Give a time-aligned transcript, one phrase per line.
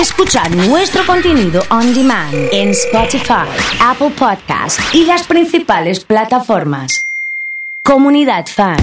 [0.00, 3.46] Escuchar nuestro contenido on demand en Spotify,
[3.80, 7.00] Apple Podcast y las principales plataformas.
[7.82, 8.76] Comunidad Fan.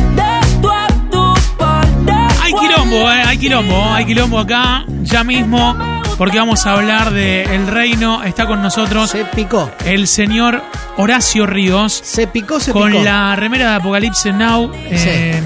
[2.42, 5.78] Hay quilombo, eh, hay quilombo, hay quilombo acá, ya mismo,
[6.18, 8.24] porque vamos a hablar de El Reino.
[8.24, 9.70] Está con nosotros Se picó.
[9.86, 10.62] el señor
[10.98, 13.04] Horacio Ríos Se picó, se con picó.
[13.04, 14.72] la remera de Apocalipsis Now.
[14.86, 15.42] eh,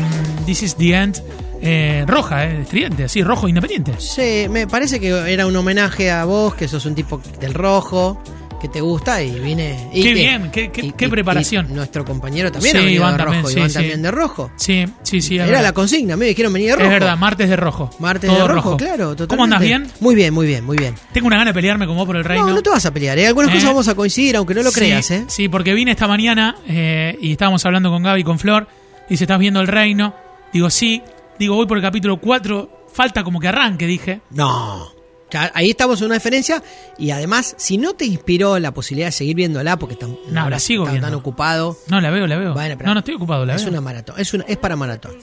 [0.46, 1.22] This is the end.
[1.68, 3.94] Eh, roja, eh, estridente, así, rojo independiente.
[4.00, 8.22] Sí, me parece que era un homenaje a vos, que sos un tipo del rojo,
[8.60, 9.90] que te gusta y vine.
[9.94, 11.68] Y Qué que- bien, qué- qué- y- qué y- preparación.
[11.70, 13.52] y nuestro compañero también Sí, Iván de también, rojo.
[13.54, 13.74] sí, Iván sí.
[13.76, 14.52] también de rojo.
[14.56, 15.36] Sí, sí, sí.
[15.36, 15.62] Era verdad.
[15.62, 16.86] la consigna, me dijeron venir de rojo.
[16.86, 17.90] Es verdad, martes de rojo.
[18.00, 19.28] Martes Todo de rojo, claro, totalmente.
[19.28, 19.86] ¿Cómo andas bien?
[20.00, 20.96] Muy bien, muy bien, muy bien.
[21.14, 22.48] Tengo una gana de pelearme con vos por el reino.
[22.48, 23.28] No, no te vas a pelear, ¿eh?
[23.28, 23.54] Algunas ¿Eh?
[23.54, 25.26] cosas vamos a coincidir, aunque no lo creas, ¿eh?
[25.28, 28.68] Sí, porque vine esta mañana eh, y estábamos hablando con Gaby y con Flor.
[29.08, 30.16] Dice, ¿estás viendo el reino?
[30.52, 31.04] Digo, sí.
[31.40, 32.86] Digo, voy por el capítulo 4.
[32.94, 34.22] Falta como que arranque, dije.
[34.32, 34.92] No.
[35.30, 36.64] Ya, ahí estamos en una diferencia
[36.98, 40.56] y además, si no te inspiró la posibilidad de seguir viéndola, porque tan, No, ahora
[40.56, 41.08] la sigo tan, viendo.
[41.10, 42.54] tan ocupado, No, la veo, la veo.
[42.54, 43.72] Bueno, pero no, no estoy ocupado, la es veo.
[43.72, 45.18] una maratón, es, una, es para maratón.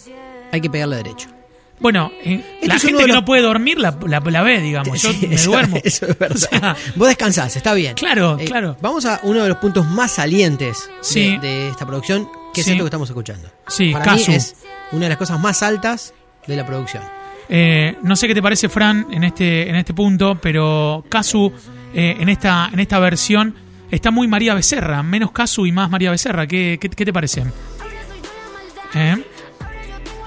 [0.53, 1.29] Hay que pegarle derecho.
[1.81, 4.61] Bueno, eh, la es uno gente que los- no puede dormir la, la, la ve,
[4.61, 5.01] digamos.
[5.03, 5.79] Yo me eso- duermo.
[5.83, 6.37] Eso es verdad.
[6.37, 7.95] O sea, Vos descansás, está bien.
[7.95, 8.77] Claro, Eh, claro.
[8.83, 11.39] Vamos a uno de los puntos más salientes de- Sí.
[11.39, 13.49] de, esta producción, que es esto que estamos escuchando.
[13.69, 14.31] Sí, Para Casu.
[14.31, 14.55] mí es
[14.93, 16.15] una de las cosas más altas
[16.47, 17.03] de la producción.
[17.49, 21.53] Eh, no sé qué te parece, Fran, en este, en este punto, pero Casu,
[21.95, 23.55] eh, en, esta, en esta versión,
[23.91, 25.03] está muy María Becerra.
[25.03, 26.47] Menos Casu y más María Becerra.
[26.47, 27.45] ¿Qué, qué, qué te parece?
[28.95, 29.25] ¿Eh?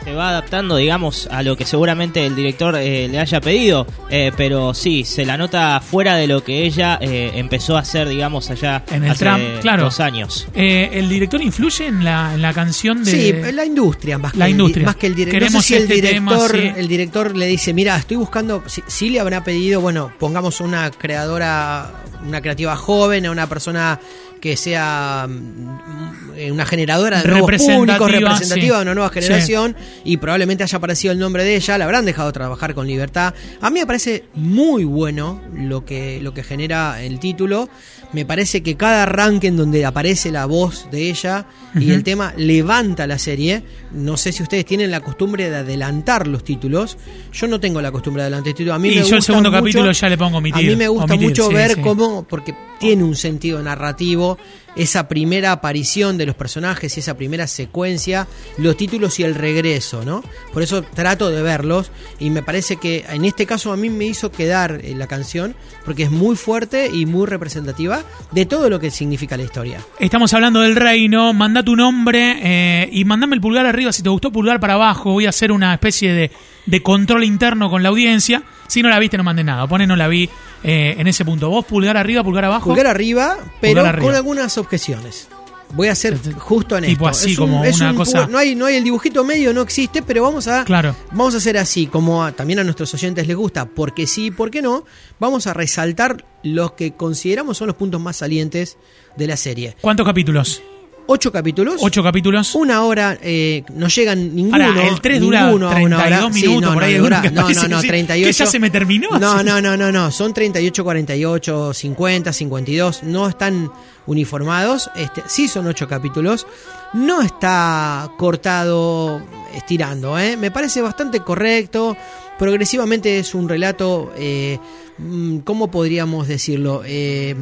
[0.07, 4.31] Se va adaptando, digamos, a lo que seguramente el director eh, le haya pedido, eh,
[4.37, 8.49] pero sí, se la nota fuera de lo que ella eh, empezó a hacer, digamos,
[8.49, 9.83] allá En el hace tram, claro.
[9.83, 10.47] dos años.
[10.55, 13.11] Eh, ¿El director influye en la, en la canción de.?
[13.11, 14.79] Sí, la industria más La que industria.
[14.79, 15.39] El, di- más que el director.
[15.41, 16.79] Queremos No sé si el este director, tema, sí.
[16.79, 20.89] el director le dice, mira, estoy buscando, si, si le habrá pedido, bueno, pongamos una
[20.89, 21.91] creadora,
[22.25, 23.99] una creativa joven, a una persona
[24.41, 28.79] que sea mm, eh, una generadora de nuevos públicos, representativa sí.
[28.79, 29.21] de una nueva Sí.
[29.21, 33.33] generación, y probablemente haya aparecido el nombre de ella, la habrán dejado trabajar con libertad.
[33.61, 37.69] A mí me parece muy bueno lo que, lo que genera el título.
[38.13, 42.33] Me parece que cada arranque en donde aparece la voz de ella y el tema
[42.37, 43.63] levanta la serie.
[43.91, 46.97] No sé si ustedes tienen la costumbre de adelantar los títulos.
[47.33, 48.75] Yo no tengo la costumbre de adelantar títulos.
[48.75, 50.65] A mí Y me yo el segundo mucho- capítulo ya le pongo omitir.
[50.65, 54.37] A mí me gusta omitir, mucho sí, ver cómo, porque tiene un sentido narrativo,
[54.75, 58.27] esa primera aparición de los personajes y esa primera secuencia,
[58.57, 60.23] los títulos y el regreso, ¿no?
[60.53, 64.05] Por eso trato de verlos y me parece que en este caso a mí me
[64.05, 68.79] hizo quedar eh, la canción porque es muy fuerte y muy representativa de todo lo
[68.79, 69.81] que significa la historia.
[69.99, 71.33] Estamos hablando del reino.
[71.33, 73.91] Manda tu nombre eh, y mandame el pulgar arriba.
[73.91, 75.11] Si te gustó, pulgar para abajo.
[75.11, 76.31] Voy a hacer una especie de,
[76.65, 78.43] de control interno con la audiencia.
[78.67, 79.65] Si no la viste, no mandes nada.
[79.67, 80.29] Pone no la vi
[80.63, 81.49] eh, en ese punto.
[81.49, 82.69] Vos, pulgar arriba, pulgar abajo.
[82.69, 84.05] Pulgar arriba, pero Pulgar arriba.
[84.07, 85.27] con algunas objeciones.
[85.73, 87.25] Voy a ser justo en Tipo esto.
[87.25, 90.47] así, como una cosa- No hay, no hay el dibujito medio, no existe, pero vamos
[90.47, 90.95] a Claro.
[91.11, 94.61] Vamos a hacer así, como a- también a nuestros oyentes les gusta, porque sí, porque
[94.61, 94.85] no,
[95.19, 98.77] vamos a resaltar los que consideramos son los puntos más salientes
[99.17, 99.75] de la serie.
[99.81, 100.61] ¿Cuántos capítulos?
[101.09, 101.75] Ocho capítulos.
[101.79, 102.53] ¿Ocho capítulos?
[102.55, 104.57] Una hora, eh, no llegan ninguno.
[104.57, 106.33] Pará, el 3 dura ninguno a una 32 hora.
[106.33, 107.47] Sí, minutos, no, por ahí no, dura- no, no, no,
[107.77, 108.27] que sí, 38.
[108.27, 109.07] que ya se me terminó.
[109.17, 113.71] No, no, no, no, no, son 38, 48, 50, 52, no están
[114.05, 116.45] uniformados, este, sí son ocho capítulos,
[116.93, 119.21] no está cortado
[119.55, 120.35] estirando, ¿eh?
[120.37, 121.95] me parece bastante correcto,
[122.37, 124.59] progresivamente es un relato, eh,
[124.97, 126.83] mm, ¿cómo podríamos decirlo?
[126.85, 127.35] Eh,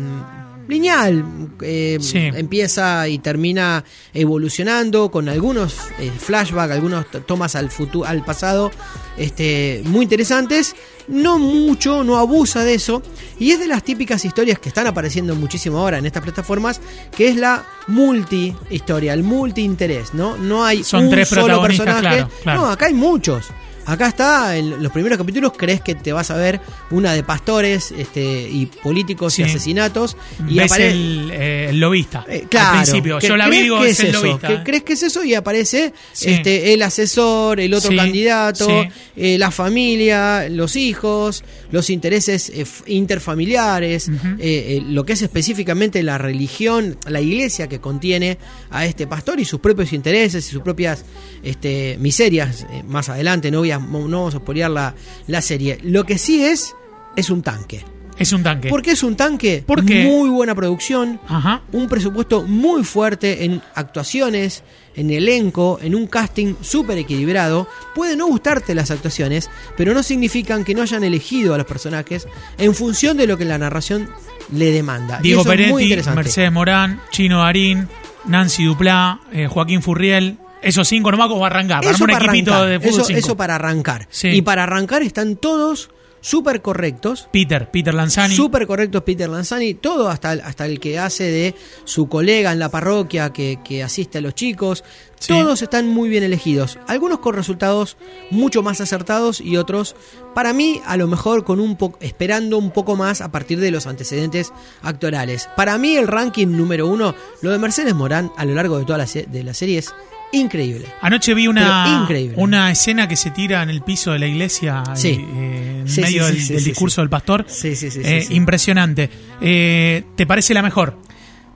[0.67, 1.23] lineal,
[1.61, 2.17] eh, Sí.
[2.17, 3.83] empieza y termina
[4.13, 8.71] evolucionando con algunos eh, flashbacks, algunos tomas al futuro, al pasado,
[9.17, 10.75] este, muy interesantes.
[11.07, 13.03] No mucho, no abusa de eso.
[13.37, 16.81] Y es de las típicas historias que están apareciendo muchísimo ahora en estas plataformas,
[17.15, 20.35] que es la multi historia, el multi interés, ¿no?
[20.37, 21.99] No hay Son un tres solo personaje.
[22.01, 22.61] claro, claro.
[22.61, 23.45] No, acá hay muchos.
[23.85, 26.59] Acá está, en los primeros capítulos crees que te vas a ver
[26.91, 29.41] una de pastores este, y políticos Sí.
[29.41, 30.17] y asesinatos.
[30.47, 32.25] Y Ves apare- el, eh, el lobista.
[32.27, 33.19] eh, claro, Al principio.
[33.19, 34.63] Yo la vi digo, es, el eso, lobista.
[34.63, 36.31] crees que es eso y aparece Sí.
[36.31, 41.43] este el asesor, el otro Sí, candidato, eh, la familia, los hijos,
[41.75, 47.81] los intereses eh, interfamiliares, eh, eh, lo que es específicamente la religión, la iglesia que
[47.81, 48.37] contiene
[48.69, 51.03] a este pastor y sus propios intereses y sus propias
[51.43, 52.65] este, miserias.
[52.87, 54.95] más adelante no, voy a, no vamos a spoilear la,
[55.27, 55.77] la serie.
[55.83, 56.73] Lo que sí es,
[57.17, 57.94] es un tanque.
[58.17, 58.69] Es un tanque.
[58.69, 59.63] ¿Por qué es un tanque?
[59.65, 61.61] Porque- Muy buena producción, Ajá.
[61.73, 64.63] un presupuesto muy fuerte en actuaciones,
[64.95, 67.67] en elenco, en un casting súper equilibrado.
[67.93, 72.27] Puede no gustarte las actuaciones, pero no significan que no hayan elegido a los personajes
[72.57, 74.09] en función de lo que la narración
[74.53, 75.19] le demanda.
[75.19, 76.23] Y Diego eso es muy Peretti, interesante.
[76.23, 77.87] Mercedes Morán, Chino Darín,
[78.25, 80.37] Nancy Duplá, eh, Joaquín Furriel.
[80.61, 81.81] Esos cinco nomás como arrancar.
[81.81, 83.19] Para Eso un para equipito arrancar, de fútbol eso, cinco.
[83.19, 84.07] eso para arrancar.
[84.09, 84.29] Sí.
[84.29, 85.91] Y para arrancar están todos
[86.25, 87.29] súper correctos.
[87.31, 88.35] Peter, Peter Lanzani.
[88.35, 92.57] Súper correctos Peter Lanzani, todo hasta, el- hasta el que hace de su colega en
[92.59, 94.83] la parroquia que, que asiste a los chicos.
[95.19, 95.27] Sí.
[95.33, 96.77] Todos están muy bien elegidos.
[96.87, 97.97] Algunos con resultados
[98.31, 99.95] mucho más acertados y otros,
[100.33, 103.71] para mí, a lo mejor con un poco, esperando un poco más a partir de
[103.71, 104.51] los antecedentes
[104.81, 105.47] actorales.
[105.55, 108.97] Para mí, el ranking número uno, lo de Mercedes Morán a lo largo de toda
[108.97, 109.93] la, se- de la serie es
[110.31, 110.85] increíble.
[111.01, 115.09] Anoche vi una, una escena que se tira en el piso de la iglesia Sí.
[115.35, 117.45] eh, en Sí, medio sí, del, discurso del pastor.
[117.47, 118.33] Sí, sí, sí, sí, Eh, sí.
[118.35, 119.09] Impresionante.
[119.41, 120.97] Eh, ¿Te parece la mejor?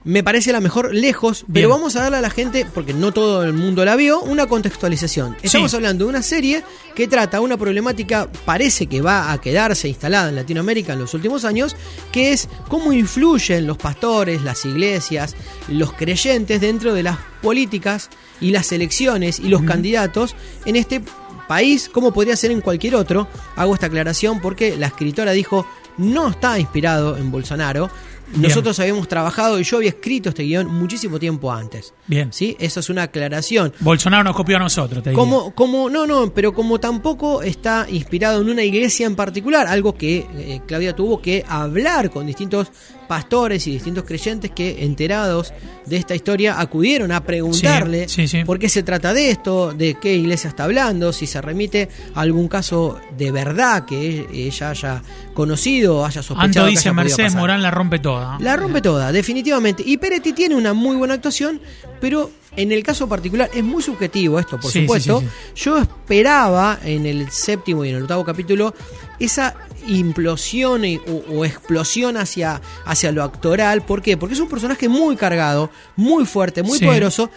[0.02, 1.52] Me parece la mejor lejos, Bien.
[1.52, 4.46] pero vamos a darle a la gente, porque no todo el mundo la vio, una
[4.46, 5.36] contextualización.
[5.42, 5.76] Estamos Sí.
[5.76, 6.64] hablando de una serie
[6.94, 11.44] que trata una problemática, parece que va a quedarse instalada en Latinoamérica en los últimos
[11.44, 11.76] años,
[12.12, 15.34] que es cómo influyen los pastores, las iglesias,
[15.68, 18.08] los creyentes dentro de las políticas
[18.40, 21.02] y las elecciones y los candidatos en este
[21.46, 23.28] país, como podría ser en cualquier otro.
[23.54, 25.66] Hago esta aclaración porque la escritora dijo
[25.98, 27.90] no está inspirado en Bolsonaro.
[28.30, 28.42] Bien.
[28.42, 31.92] Nosotros habíamos trabajado y yo había escrito este guion muchísimo tiempo antes.
[32.06, 32.32] Bien.
[32.32, 32.56] ¿Sí?
[32.60, 33.72] Eso es una aclaración.
[33.80, 35.22] Bolsonaro nos copió a nosotros, te diría.
[35.22, 39.94] Como, como, no, no, pero como tampoco está inspirado en una iglesia en particular, algo
[39.94, 42.70] que eh, Claudia tuvo que hablar con distintos
[43.10, 45.52] pastores y distintos creyentes que, enterados
[45.84, 48.44] de esta historia, acudieron a preguntarle Sí, sí, sí.
[48.44, 52.20] por qué se trata de esto, de qué iglesia está hablando, si se remite a
[52.20, 55.02] algún caso de verdad que e- ella haya
[55.34, 56.44] conocido o haya sospechado.
[56.44, 57.40] Anto que dice haya Mercedes pasar.
[57.40, 58.38] Morán la rompe toda.
[58.38, 59.82] La rompe toda, definitivamente.
[59.84, 61.60] Y Peretti tiene una muy buena actuación,
[62.00, 65.20] pero en el caso particular es muy subjetivo esto, por Sí, sí, supuesto.
[65.20, 65.26] sí,
[65.64, 68.72] Yo esperaba en el séptimo y en el octavo capítulo
[69.20, 69.54] esa
[69.86, 73.82] implosión y- o, o explosión hacia, hacia lo actoral.
[73.82, 74.16] ¿Por qué?
[74.16, 76.84] Porque es un personaje muy cargado, muy fuerte, muy Sí.
[76.84, 77.30] poderoso.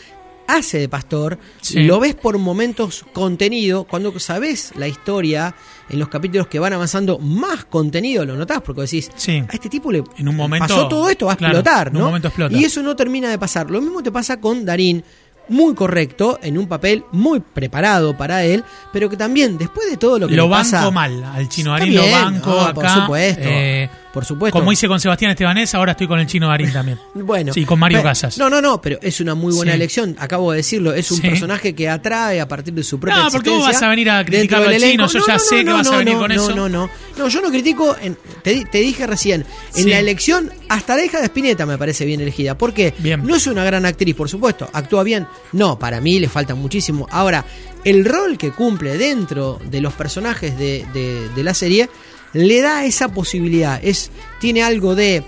[0.45, 1.83] Hace de pastor, Sí.
[1.83, 3.85] lo ves por momentos contenido.
[3.85, 5.55] Cuando sabes la historia
[5.89, 9.37] en los capítulos que van avanzando, más contenido lo notás, porque decís, Sí.
[9.47, 11.93] a este tipo le En un momento- pasó todo esto, va a claro, explotar, en
[11.95, 12.05] un ¿no?
[12.07, 12.57] momento explota.
[12.57, 13.71] Y eso no termina de pasar.
[13.71, 15.03] Lo mismo te pasa con Darín,
[15.49, 20.19] muy correcto, en un papel muy preparado para él, pero que también, después de todo
[20.19, 21.23] lo que Lo le pasa, banco mal.
[21.23, 22.73] Al chino Darín lo banco no, acá.
[22.73, 24.57] por supuesto, eh, por supuesto.
[24.59, 26.99] Como hice con Sebastián Estebanés, ahora estoy con el chino Darín también.
[27.15, 28.37] Bueno, Sí, con Mario pero- Casas.
[28.37, 29.75] No, no, no, pero es una muy buena Sí.
[29.77, 30.15] elección.
[30.19, 31.27] Acabo de decirlo, es un Sí.
[31.27, 34.23] personaje que atrae a partir de su propia No, porque vos vas a venir a
[34.23, 36.55] del al chino, yo ya sé que vas a venir no, con no, eso.
[36.55, 37.27] No, no, no.
[37.27, 37.95] yo no critico.
[38.01, 39.45] en- te, di- te dije recién,
[39.75, 39.89] en Sí.
[39.89, 42.57] la elección, hasta la hija de Spinetta me parece bien elegida.
[42.57, 42.93] ¿Por qué?
[42.99, 43.25] Bien.
[43.25, 44.69] No es una gran actriz, por supuesto.
[44.73, 45.25] Actúa bien.
[45.53, 47.07] No, para mí le falta muchísimo.
[47.11, 47.45] Ahora,
[47.83, 51.89] el rol que cumple dentro de los personajes de, de- de la serie
[52.33, 53.79] le da esa posibilidad.
[53.83, 55.23] Es, tiene algo de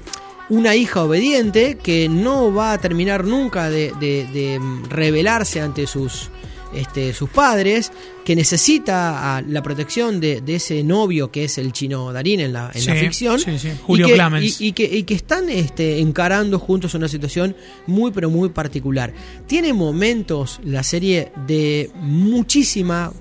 [0.49, 4.59] una hija obediente que no va a terminar nunca de, de- de
[4.89, 6.29] rebelarse ante sus,
[6.73, 7.91] este, sus padres,
[8.23, 12.53] que necesita a la protección de, de ese novio que es el chino Darín en
[12.53, 13.39] la, en la Sí, ficción.
[13.39, 13.69] sí, sí.
[13.83, 14.61] Julio y que, Clamens.
[14.61, 17.55] y- y que, y que están este, encarando juntos una situación
[17.87, 19.13] muy, pero muy particular.
[19.47, 23.11] Tiene momentos la serie de muchísima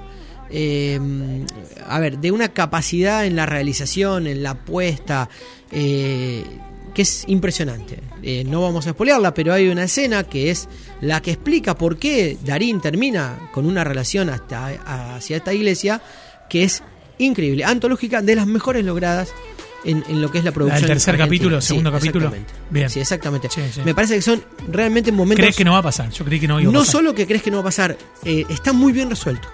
[0.56, 1.01] eh,
[1.89, 5.29] a ver, de una capacidad en la realización, en la puesta,
[5.73, 6.45] eh,
[6.94, 7.99] que es impresionante.
[8.23, 10.69] Eh, no vamos a espolearla, pero hay una escena que es
[11.01, 14.69] la que explica por qué Darín termina con una relación hasta,
[15.17, 16.01] hacia esta iglesia,
[16.49, 16.84] que es
[17.19, 19.31] increíble, antológica, de las mejores logradas.
[19.87, 20.87] En, en lo que es la producción.
[20.87, 21.27] tercer argentina.
[21.27, 22.25] capítulo, Sí, segundo capítulo?
[22.29, 22.55] exactamente.
[22.70, 22.89] Bien.
[22.89, 23.49] Sí, exactamente.
[23.51, 23.82] Sí, sí.
[23.84, 24.43] Me parece que son
[24.73, 26.08] realmente momentos ¿Crees que no va a pasar?
[26.08, 26.93] Yo creí que no iba a no pasar.
[26.93, 29.46] solo que crees que no va a pasar, eh, está muy bien resuelto.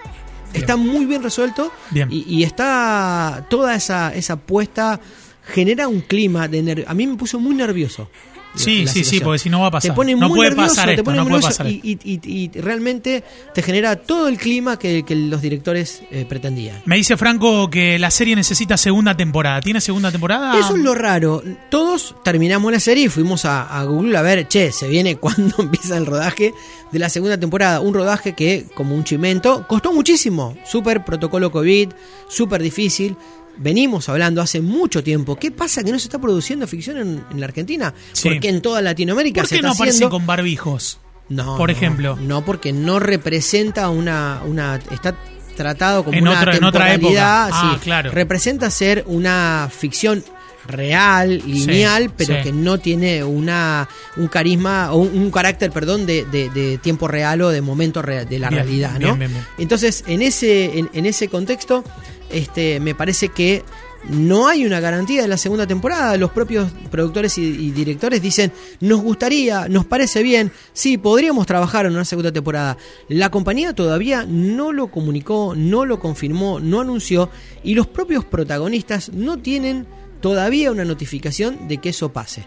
[0.52, 2.08] Está muy bien resuelto Bien.
[2.10, 5.00] Y, y está toda esa, esa puesta
[5.44, 8.08] genera un clima de ner- a mí me puso muy nervioso.
[8.54, 9.92] Sí, la sí, sí, porque si no va a pasar.
[9.92, 11.80] Te pone No muy puede nervioso, pasar te pone no muy puede nervioso pasar y,
[12.04, 13.22] y- y- y realmente
[13.54, 16.82] te genera todo el clima que, que los directores eh, pretendían.
[16.84, 19.60] Me dice Franco que la serie necesita segunda temporada.
[19.60, 20.58] ¿Tiene segunda temporada?
[20.58, 21.42] Eso es lo raro.
[21.70, 25.54] Todos terminamos la serie y fuimos a, a Google a ver, che, se viene cuando
[25.58, 26.52] empieza el rodaje
[26.90, 27.80] de la segunda temporada.
[27.80, 30.56] Un rodaje que, como un chimento, costó muchísimo.
[30.66, 31.90] Súper protocolo COVID,
[32.28, 33.16] súper difícil.
[33.58, 35.36] Venimos hablando hace mucho tiempo.
[35.36, 37.92] ¿Qué pasa que no se está produciendo ficción en, en la Argentina?
[38.12, 38.28] Sí.
[38.30, 40.16] Porque en toda Latinoamérica ¿Por se qué está no aparecen haciendo.
[40.16, 40.98] con barbijos?
[41.28, 42.16] No, por no, ejemplo?
[42.16, 44.40] No, porque no representa una.
[44.46, 45.14] una está
[45.56, 47.46] tratado como En una otra- en otra época.
[47.52, 47.80] Ah, sí.
[47.84, 48.10] claro.
[48.10, 50.24] Representa ser una ficción
[50.66, 52.42] real, lineal, pero sí.
[52.42, 57.08] que no tiene una un carisma o un, un carácter, perdón, de, de- de tiempo
[57.08, 59.16] real o de momento real, de la Bien, realidad, ¿no?
[59.16, 59.46] bien, bien.
[59.58, 61.84] Entonces, en ese, en, en ese contexto,
[62.30, 63.64] este, me parece que
[64.08, 66.16] no hay una garantía de la segunda temporada.
[66.16, 71.92] Los propios productores y, directores dicen, nos gustaría, nos parece bien, sí, podríamos trabajar en
[71.92, 72.76] una segunda temporada.
[73.08, 77.30] La compañía todavía no lo comunicó, no lo confirmó, no anunció,
[77.62, 79.86] y los propios protagonistas no tienen
[80.20, 82.46] todavía una notificación de que eso pase.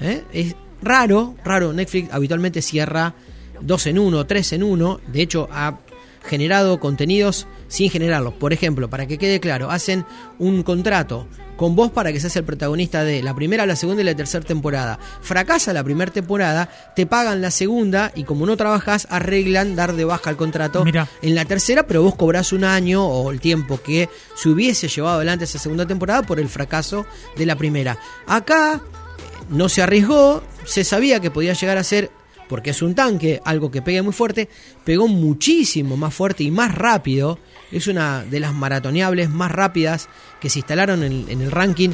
[0.00, 0.22] ¿Eh?
[0.32, 1.72] Es raro, raro.
[1.72, 3.14] Netflix habitualmente cierra
[3.60, 5.00] dos en uno, tres en uno.
[5.06, 5.78] De hecho, ha
[6.28, 8.34] generado contenidos sin generarlos.
[8.34, 10.04] Por ejemplo, para que quede claro, hacen
[10.38, 14.04] un contrato con vos para que seas el protagonista de la primera, la segunda y
[14.04, 14.98] la tercera temporada.
[15.20, 20.04] Fracasa la primera temporada, te pagan la segunda y como no trabajas, arreglan dar de
[20.04, 21.08] baja el contrato Mirá.
[21.20, 25.16] en la tercera, pero vos cobrás un año o el tiempo que se hubiese llevado
[25.16, 27.04] adelante esa segunda temporada por el fracaso
[27.36, 27.98] de la primera.
[28.28, 28.80] Acá
[29.50, 32.10] no se arriesgó, se sabía que podía llegar a ser,
[32.48, 34.48] porque es un tanque, algo que pegue muy fuerte,
[34.84, 37.38] pegó muchísimo más fuerte y más rápido.
[37.70, 40.08] Es una de las maratoneables más rápidas
[40.40, 41.90] que se instalaron en, en el ranking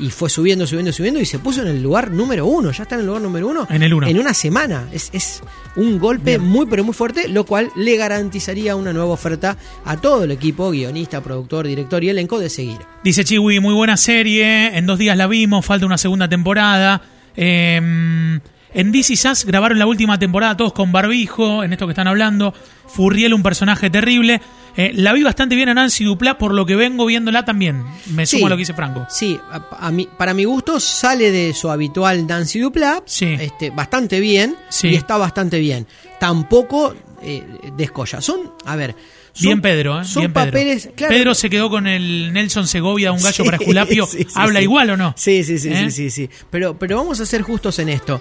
[0.00, 2.70] y fue subiendo, subiendo, subiendo y se puso en el lugar número uno.
[2.70, 3.66] Ya está en el lugar número uno.
[3.68, 4.06] En el uno.
[4.06, 4.88] En una semana.
[4.92, 5.42] Es, es
[5.76, 6.42] un golpe Bien.
[6.42, 10.70] muy, pero muy fuerte, lo cual le garantizaría una nueva oferta a todo el equipo,
[10.70, 12.78] guionista, productor, director y elenco de seguir.
[13.02, 14.76] Dice Chiwi, muy buena serie.
[14.76, 17.02] En dos días la vimos, falta una segunda temporada.
[17.36, 18.38] Eh,
[18.74, 22.52] en DC Sass grabaron la última temporada todos con barbijo, en esto que están hablando.
[22.86, 24.40] Furriel, un personaje terrible.
[24.76, 27.82] Eh, la vi bastante bien a Nancy Duplá, por lo que vengo viéndola también.
[28.14, 28.46] Me sumo Sí.
[28.46, 29.06] a lo que dice Franco.
[29.10, 33.26] Sí, a, a mi- para mi gusto sale de su habitual Nancy Duplá, Sí.
[33.40, 34.88] este, bastante bien Sí.
[34.88, 35.86] y está bastante bien.
[36.20, 37.44] Tampoco eh,
[37.76, 38.20] descolla.
[38.20, 38.94] Son, a ver,
[39.32, 40.04] son, bien Pedro, ¿eh?
[40.04, 40.46] son bien Pedro.
[40.46, 40.90] papeles.
[40.94, 44.62] claro, Pedro se quedó con el Nelson Segovia, un gallo Sí, para sí, sí, ¿Habla
[44.62, 45.14] igual o no?
[45.16, 45.90] Sí, sí, sí, ¿Eh?
[45.90, 46.30] sí, sí, sí.
[46.50, 48.20] Pero, pero vamos a ser justos en esto.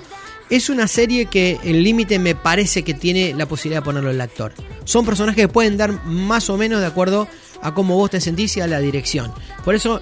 [0.49, 4.21] Es una serie que el límite me parece que tiene la posibilidad de ponerlo el
[4.21, 4.53] actor.
[4.85, 7.27] Son personajes que pueden dar más o menos de acuerdo
[7.61, 9.33] a cómo vos te sentís y a la dirección.
[9.65, 10.01] Por eso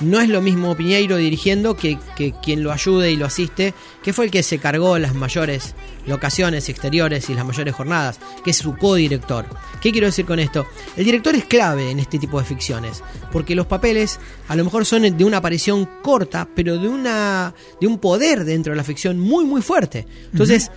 [0.00, 4.12] no es lo mismo Piñeiro dirigiendo que, que quien lo ayude y lo asiste, que
[4.12, 5.74] fue el que se cargó las mayores
[6.06, 9.46] locaciones exteriores y las mayores jornadas, que es su codirector.
[9.80, 10.66] ¿Qué quiero decir con esto?
[10.96, 14.84] El director es clave en este tipo de ficciones, porque los papeles a lo mejor
[14.84, 19.18] son de una aparición corta, pero de una de un poder dentro de la ficción
[19.18, 20.06] muy muy fuerte.
[20.32, 20.70] Entonces,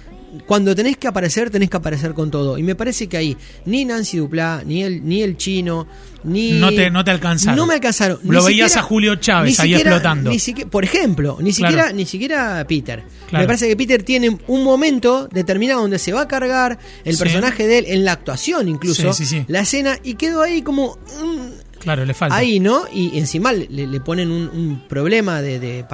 [0.46, 2.58] cuando tenés que aparecer, tenés que aparecer con todo.
[2.58, 5.88] Y me parece que ahí ni Nancy Duplá, ni el, ni el chino,
[6.24, 6.52] ni.
[6.60, 7.56] No te- no te alcanzaron.
[7.56, 8.20] No me alcanzaron.
[8.24, 10.30] Lo Ni veías siquiera- a Julio Chávez ahí siquiera- explotando.
[10.30, 11.72] Ni siquiera, por ejemplo, ni Claro.
[11.74, 13.04] siquiera, ni siquiera Peter.
[13.30, 13.44] Claro.
[13.44, 17.20] Me parece que Peter tiene un momento determinado donde se va a cargar el Sí.
[17.20, 19.46] personaje de él en la actuación, incluso Sí, sí, sí.
[19.48, 20.98] la escena, y quedó ahí como.
[21.24, 22.36] mm, Claro, le falta.
[22.36, 22.84] ahí, ¿no?
[22.92, 25.86] Y encima le, le ponen un, un problema de, de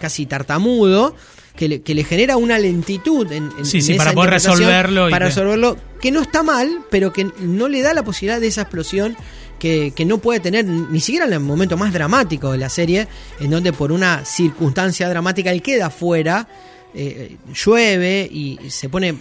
[0.00, 1.14] casi tartamudo
[1.56, 4.30] que le, que le genera una lentitud en, en- Sí, en sí, esa para poder
[4.30, 8.02] resolverlo y Para que- resolverlo, que no está mal, pero que no le da la
[8.04, 9.16] posibilidad de esa explosión
[9.58, 13.06] que, que no puede tener ni siquiera en el momento más dramático de la serie,
[13.40, 16.48] en donde por una circunstancia dramática él queda fuera.
[16.94, 19.14] eh, llueve y se pone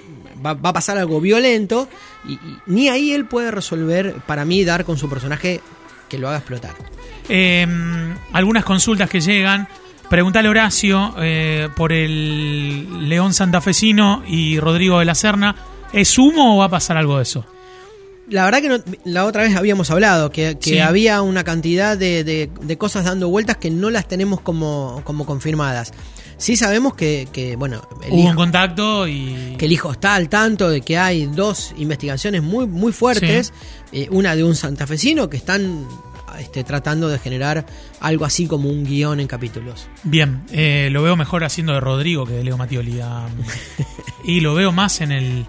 [0.44, 1.88] va, va a pasar algo violento
[2.28, 5.60] y, y ni ahí él puede resolver para mí dar con su personaje
[6.08, 6.74] que lo haga explotar
[7.28, 7.68] Eh,
[8.34, 9.68] algunas consultas que llegan.
[10.10, 15.56] Preguntale Horacio eh, por el León Santafesino y Rodrigo de la Serna.
[15.94, 17.46] ¿Es humo o va a pasar algo de eso?
[18.28, 20.80] La verdad que no- la otra vez habíamos hablado que, que Sí.
[20.80, 25.26] había una cantidad de, de- de cosas dando vueltas que no las tenemos como, como
[25.26, 25.92] confirmadas.
[26.38, 29.56] Sí sabemos que, que, bueno, el Hubo hijo, un contacto y.
[29.58, 33.52] que el hijo está al tanto de que hay dos investigaciones muy, muy fuertes,
[33.92, 35.86] eh, una de un santafesino que están
[36.40, 37.66] este, tratando de generar
[38.00, 39.88] algo así como un guion en capítulos.
[40.04, 43.00] Bien, eh, lo veo mejor haciendo de Rodrigo que de Leo Matioli.
[44.24, 45.46] y lo veo más en el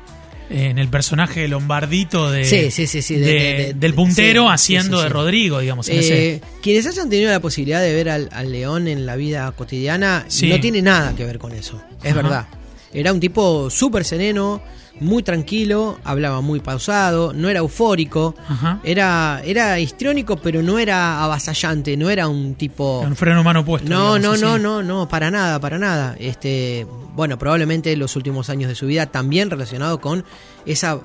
[0.53, 4.51] en el personaje Lombardito de, Sí, sí, sí, sí, de- de- de- de- del puntero
[4.51, 5.09] haciendo de.
[5.09, 5.89] Rodrigo, digamos.
[5.89, 9.15] en ese- Eh, quienes hayan tenido la posibilidad de ver al, al león en la
[9.15, 11.81] vida cotidiana, no tiene nada que ver con eso.
[12.03, 12.23] Es Ajá.
[12.23, 12.47] verdad.
[12.93, 14.61] Era un tipo súper sereno,
[15.01, 18.81] muy tranquilo, hablaba muy pausado, no era eufórico, Ajá.
[18.85, 23.01] era, era histriónico, pero no era avasallante, no era un tipo...
[23.01, 23.89] Un freno humano puesto.
[23.89, 24.63] No, no, digamos, no, así.
[24.63, 26.17] no, no, para nada, para nada.
[26.19, 30.25] Este, bueno, probablemente los últimos años de su vida también relacionado con
[30.67, 31.01] esa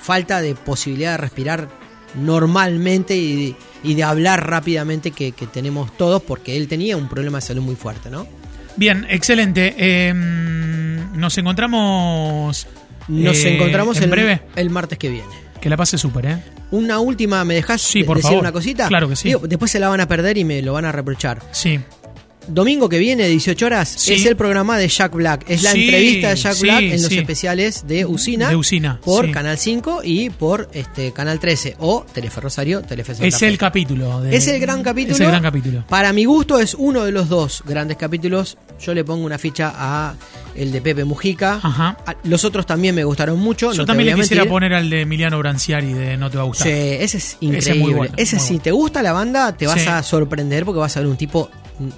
[0.00, 1.68] falta de posibilidad de respirar
[2.14, 7.38] normalmente y, y de hablar rápidamente que, que tenemos todos, porque él tenía un problema
[7.38, 8.26] de salud muy fuerte, ¿no?
[8.76, 9.74] Bien, excelente.
[9.78, 12.66] Eh, nos encontramos.
[13.08, 14.42] Nos eh, encontramos en el, breve.
[14.56, 15.28] el martes que viene.
[15.60, 16.42] Que la pase súper, ¿eh?
[16.70, 18.42] Una última, ¿me dejás Sí, por decir favor.
[18.42, 18.88] una cosita?
[18.88, 19.28] Claro que sí.
[19.28, 21.40] Digo, después se la van a perder y me lo van a reprochar.
[21.52, 21.80] Sí.
[22.48, 24.14] Domingo que viene, 18 horas, Sí.
[24.14, 25.44] es el programa de Jack Black.
[25.48, 28.48] Es la Sí, entrevista de Jack sí, Black en los especiales de Usina.
[28.50, 29.30] De Usina, Por.
[29.32, 33.48] Canal 5 y por este Canal 13 o Telefe Rosario, Telefe Santa Es Fe.
[33.48, 34.20] el capítulo.
[34.20, 35.14] de- Es el gran capítulo.
[35.14, 35.84] Es el gran capítulo.
[35.88, 38.56] Para mi gusto es uno de los dos grandes capítulos.
[38.80, 40.14] Yo le pongo una ficha a
[40.54, 41.60] el de Pepe Mujica.
[41.62, 41.96] Ajá.
[42.24, 43.72] Los otros también me gustaron mucho.
[43.72, 44.50] Yo no también le a quisiera mentir.
[44.52, 46.66] poner al de Emiliano Branciari de No te va a gustar.
[46.68, 47.58] Sí, ese es increíble.
[47.58, 48.62] Ese es muy bueno, Ese, muy si bueno.
[48.62, 51.50] te gusta la banda, te vas a sorprender porque vas a ver un tipo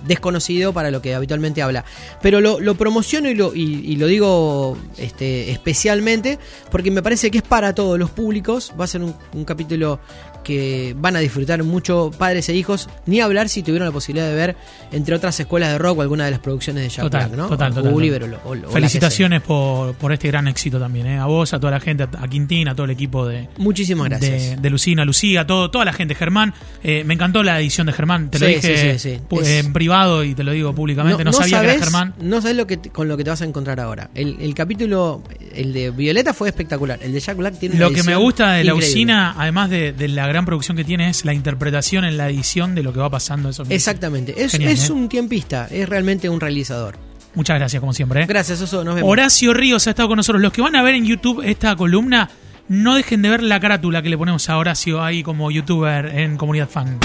[0.06, 1.84] desconocido para lo que habitualmente habla.
[2.22, 6.38] Pero lo, lo promociono y lo, y, y lo digo este, especialmente
[6.70, 8.72] porque me parece que es para todos los públicos.
[8.78, 10.00] Va a ser un, un capítulo
[10.48, 14.34] que van a disfrutar mucho padres e hijos, ni hablar si tuvieron la posibilidad de
[14.34, 14.56] ver,
[14.92, 17.48] entre otras escuelas de rock o alguna de las producciones de Jack Total, Black, ¿no?
[17.48, 21.18] total, total, o o- o la que Felicitaciones por, por este gran éxito también, ¿eh?
[21.18, 23.46] A vos, a toda la gente, a Quintín, a todo el equipo de.
[23.58, 24.50] Muchísimas gracias.
[24.50, 26.14] de, de Lucina, Lucía, todo, toda la gente.
[26.14, 29.48] Germán, eh, me encantó la edición de Germán, te lo Sí, dije sí, sí, Es-
[29.66, 31.24] en privado y te lo digo públicamente.
[31.24, 32.14] No, sabía que sabes, era Germán.
[32.20, 34.08] No sabes lo que con lo que te vas a encontrar ahora.
[34.14, 35.22] El, el capítulo,
[35.54, 36.98] el de Violeta fue espectacular.
[37.02, 38.86] El de Jack Black tiene una Lo que me gusta de la increíble.
[38.94, 42.74] usina, además de, de la gran producción que tiene, es la interpretación en la edición
[42.74, 43.48] de lo que va pasando.
[43.48, 44.34] Eso Exactamente.
[44.36, 44.92] Es, Genial, es ¿eh?
[44.92, 46.96] un tiempista, es realmente un realizador.
[47.34, 48.22] Muchas gracias, como siempre.
[48.22, 48.26] ¿eh?
[48.26, 48.84] Gracias, Oso.
[48.84, 49.10] Nos vemos.
[49.10, 50.42] Horacio Ríos ha estado con nosotros.
[50.42, 52.30] Los que van a ver en YouTube esta columna,
[52.68, 56.36] no dejen de ver la carátula que le ponemos a Horacio ahí como youtuber en
[56.36, 56.98] Comunidad Fan.